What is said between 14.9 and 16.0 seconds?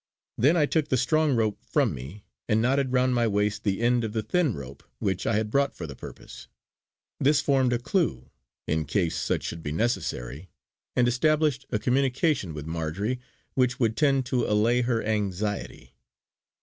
anxiety.